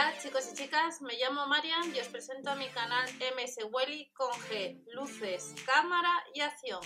[0.00, 3.04] Hola chicos y chicas, me llamo Marian y os presento a mi canal
[3.36, 6.80] MS Welly con G, luces, cámara y acción.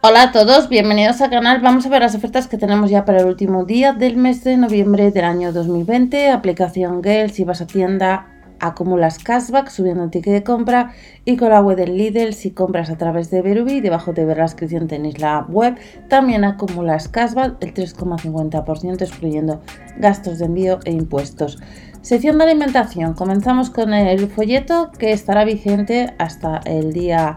[0.00, 1.60] Hola a todos, bienvenidos al canal.
[1.60, 4.56] Vamos a ver las ofertas que tenemos ya para el último día del mes de
[4.56, 6.30] noviembre del año 2020.
[6.30, 8.33] Aplicación Gale, si vas a tienda
[8.66, 10.92] acumulas cashback subiendo el ticket de compra
[11.24, 14.38] y con la web del Lidl si compras a través de Berubi, debajo de ver
[14.38, 15.76] la descripción tenéis la web,
[16.08, 19.60] también acumulas cashback el 3,50% excluyendo
[19.98, 21.58] gastos de envío e impuestos.
[22.02, 27.36] Sección de alimentación, comenzamos con el folleto que estará vigente hasta el día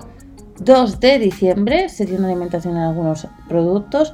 [0.60, 4.14] 2 de diciembre, sección de alimentación en algunos productos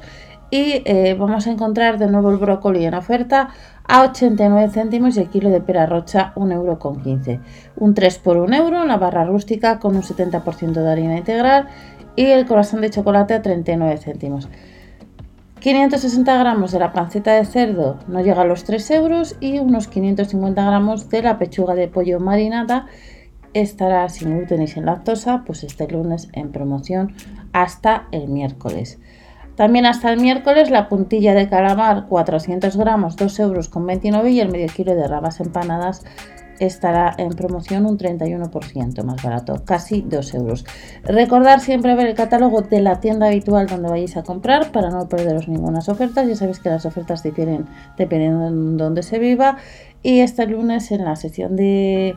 [0.54, 3.48] y eh, vamos a encontrar de nuevo el brócoli en oferta
[3.88, 6.78] a 89 céntimos y el kilo de pera rocha 1,15 euro.
[7.74, 11.66] Un 3 por 1 euro, la barra rústica con un 70% de harina integral
[12.14, 14.48] y el corazón de chocolate a 39 céntimos.
[15.58, 19.88] 560 gramos de la panceta de cerdo no llega a los 3 euros y unos
[19.88, 22.86] 550 gramos de la pechuga de pollo marinada
[23.54, 27.12] estará sin gluten y sin lactosa pues este lunes en promoción
[27.52, 29.00] hasta el miércoles.
[29.56, 34.40] También hasta el miércoles la puntilla de calamar 400 gramos 2 euros con 29 y
[34.40, 36.04] el medio kilo de rabas empanadas
[36.58, 40.64] estará en promoción un 31% más barato, casi 2 euros.
[41.02, 45.08] Recordar siempre ver el catálogo de la tienda habitual donde vayáis a comprar para no
[45.08, 46.24] perderos ninguna oferta.
[46.24, 47.66] Ya sabéis que las ofertas difieren
[47.96, 49.56] dependiendo de dónde se viva.
[50.02, 52.14] Y este lunes en la sección de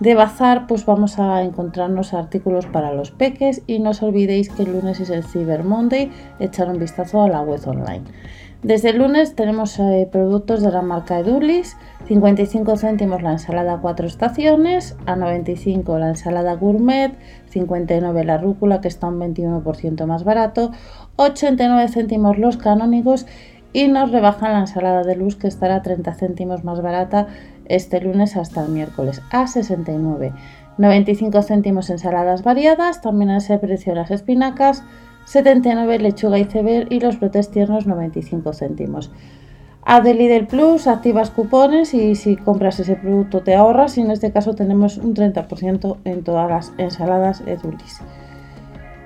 [0.00, 4.62] de bazar pues vamos a encontrarnos artículos para los peques y no os olvidéis que
[4.62, 8.02] el lunes es el Cyber Monday, echar un vistazo a la web online.
[8.62, 14.06] Desde el lunes tenemos eh, productos de la marca Edulis, 55 céntimos la ensalada 4
[14.06, 17.12] estaciones, a 95 la ensalada gourmet,
[17.48, 20.72] 59 la rúcula que está un 21% más barato,
[21.16, 23.26] 89 céntimos los canónigos
[23.72, 27.28] y nos rebajan la ensalada de luz que estará 30 céntimos más barata
[27.66, 30.32] este lunes hasta el miércoles a 69.
[30.78, 34.82] 95 céntimos ensaladas variadas, también a ese precio las espinacas,
[35.26, 39.12] 79 lechuga y ceber y los brotes tiernos 95 céntimos.
[39.82, 44.30] A del Plus activas cupones y si compras ese producto te ahorras y en este
[44.30, 48.00] caso tenemos un 30% en todas las ensaladas Edulis.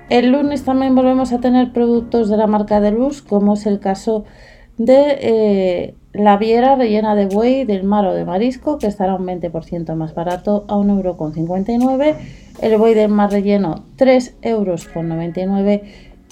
[0.09, 3.79] El lunes también volvemos a tener productos de la marca de Luz como es el
[3.79, 9.15] caso de eh, la viera rellena de buey del mar o de marisco, que estará
[9.15, 12.15] un 20% más barato a 1,59€.
[12.61, 15.81] El buey del mar relleno 3,99€.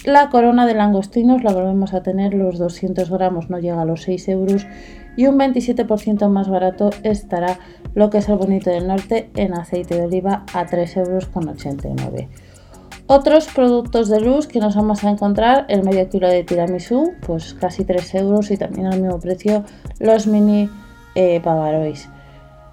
[0.05, 4.01] La corona de langostinos la volvemos a tener, los 200 gramos no llega a los
[4.03, 4.67] 6 euros.
[5.15, 7.59] Y un 27% más barato estará
[7.93, 12.29] lo que es el bonito del norte en aceite de oliva a 3,89 euros.
[13.05, 17.53] Otros productos de luz que nos vamos a encontrar, el medio kilo de tiramisú, pues
[17.53, 19.65] casi 3 euros y también al mismo precio
[19.99, 20.69] los mini
[21.13, 22.07] eh, Bavarois.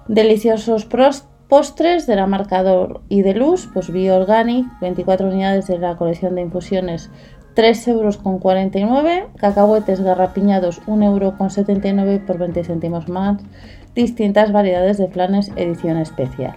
[0.07, 0.87] Deliciosos
[1.49, 2.63] postres de la marca
[3.09, 7.11] y de luz, pues Bio Organic, 24 unidades de la colección de infusiones,
[7.55, 13.43] 3 euros con 49, cacahuetes garrapiñados 1 euro con 79 por 20 céntimos más,
[13.97, 16.55] distintas variedades de planes edición especial.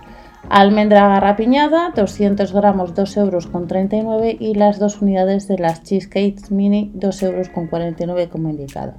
[0.50, 6.52] Almendra garrapiñada, 200 gramos, 2 euros con 39 y las dos unidades de las cheesecakes
[6.52, 8.94] mini, 2 euros con 49 como indicado.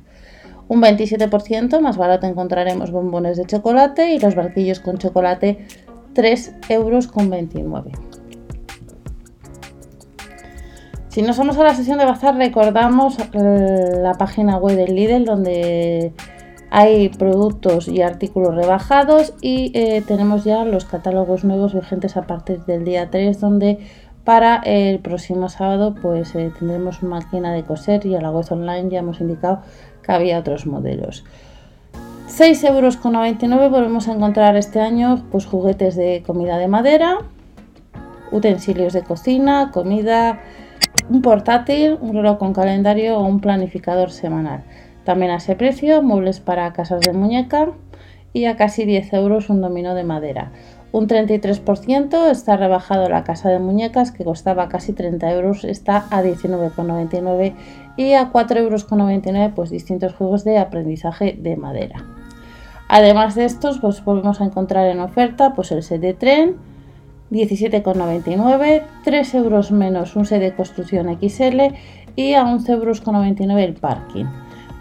[0.66, 5.66] Un 27% más barato encontraremos bombones de chocolate y los barquillos con chocolate,
[6.14, 7.92] 3 euros con 29.
[11.08, 15.24] Si nos vamos a la sesión de bazar, recordamos eh, la página web del Lidl
[15.24, 16.12] donde
[16.70, 22.64] hay productos y artículos rebajados y eh, tenemos ya los catálogos nuevos vigentes a partir
[22.64, 23.78] del día 3 donde
[24.24, 28.88] para el próximo sábado pues eh, tendremos máquina de coser y a la web online
[28.90, 29.60] ya hemos indicado
[30.02, 31.24] que había otros modelos.
[32.28, 37.18] 6,99 euros volvemos a encontrar este año pues juguetes de comida de madera,
[38.32, 40.40] utensilios de cocina, comida,
[41.08, 44.64] un portátil, un reloj con calendario o un planificador semanal.
[45.04, 47.68] También a ese precio, muebles para casas de muñeca
[48.32, 50.50] y a casi 10 euros un dominó de madera.
[50.92, 56.22] Un 33% está rebajado la casa de muñecas que costaba casi 30 euros, está a
[56.22, 57.54] 19,99
[57.96, 62.04] y a 4,99 euros pues distintos juegos de aprendizaje de madera.
[62.88, 66.56] Además de estos pues volvemos a encontrar en oferta pues el set de tren
[67.30, 71.74] 17,99, 3 euros menos un set de construcción XL
[72.14, 74.26] y a 11,99 euros el parking.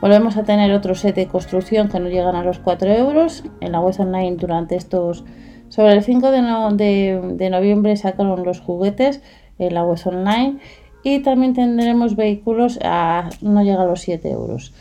[0.03, 3.45] Volvemos a tener otro set de construcción que no llegan a los 4 euros.
[3.61, 5.23] En la web online durante estos...
[5.69, 9.21] Sobre el 5 de, noviembre sacaron los juguetes
[9.59, 10.57] en la web online
[11.05, 14.73] y también tendremos vehículos a no llega a los 7 euros.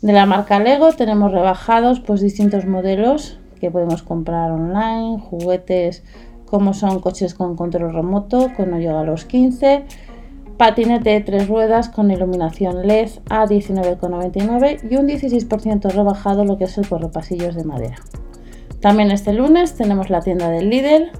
[0.00, 6.04] De la marca Lego tenemos rebajados pues distintos modelos que podemos comprar online, juguetes
[6.46, 9.86] como son coches con control remoto, que no llega a los 15,
[10.56, 16.64] patinete de tres ruedas con iluminación LED a 19,99 y un 16% rebajado lo que
[16.64, 17.96] es el correpasillos de madera.
[18.80, 21.10] También este lunes tenemos la tienda del Lidl,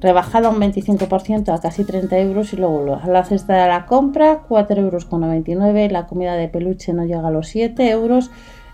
[0.00, 4.78] rebajada un 25% a casi 30 euros y luego la cesta de la compra 4,99
[4.78, 8.30] euros, la comida de peluche no llega a los 7 euros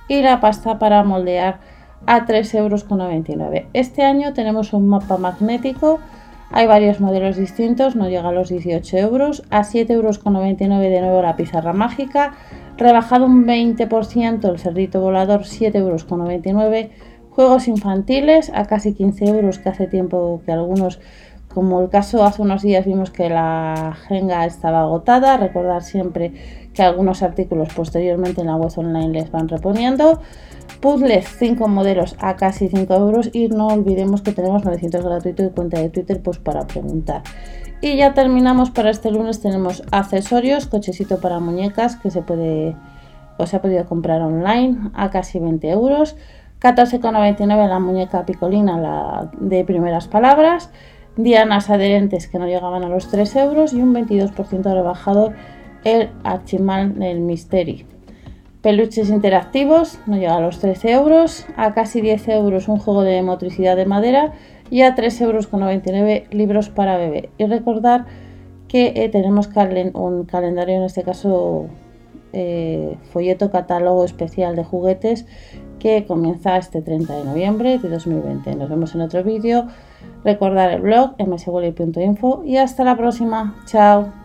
[0.09, 1.61] y la pasta para moldear
[2.07, 3.63] a 3,99 euros.
[3.75, 6.01] Este año tenemos un mapa magnético,
[6.51, 11.23] hay varios modelos distintos, no llega a los 18 euros, a 7,99 euros de nuevo
[11.23, 12.35] la pizarra mágica,
[12.77, 16.91] rebajado un 20% el cerdito volador 7,99 euros,
[17.31, 21.01] juegos infantiles a casi 15 euros que hace tiempo que algunos
[21.59, 26.33] como el caso hace unos días vimos que la Jenga estaba agotada, recordar siempre
[26.73, 30.21] que algunos artículos posteriormente en la web online les van reponiendo.
[30.81, 35.51] Puzzles 5 modelos a casi 5 euros y no olvidemos que tenemos 900 gratuito y
[35.51, 37.23] cuenta de Twitter pues para preguntar.
[37.81, 42.77] Y ya terminamos para este lunes, tenemos accesorios, cochecito para muñecas que se puede
[43.37, 46.15] o se ha podido comprar online a casi 20 euros.
[46.61, 50.71] 14,99 la muñeca picolina la de primeras palabras
[51.19, 55.35] dianas adherentes que no llegaban a los 3 euros y un 22% rebajado
[55.85, 57.85] el Archimal del Misteri.
[58.63, 63.23] Peluches interactivos, no llega a los 13 euros, a casi 10 euros un juego de
[63.23, 64.33] motricidad de madera
[64.71, 67.31] y a 3,99 euros libros para bebé.
[67.37, 68.07] Y recordar
[68.69, 69.49] que eh, tenemos
[69.95, 71.67] un calendario, en este caso
[72.33, 75.27] eh, folleto catálogo especial de juguetes
[75.79, 78.55] que comienza este 30 de noviembre de 2020.
[78.57, 79.67] Nos vemos en otro vídeo.
[80.25, 83.57] Recordar el blog mswally.info y hasta la próxima.
[83.67, 84.18] Chao.